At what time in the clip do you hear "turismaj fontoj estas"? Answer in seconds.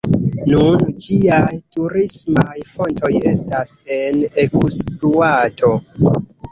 1.75-3.77